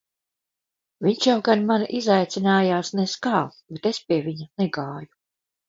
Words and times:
Viņš 1.07 1.27
jau 1.29 1.35
gan 1.47 1.61
mani 1.73 1.89
izaicinājās 1.99 2.91
nez 3.03 3.15
kā, 3.29 3.45
bet 3.77 3.89
es 3.93 4.03
pie 4.09 4.21
viņa 4.33 4.51
negāju. 4.67 5.15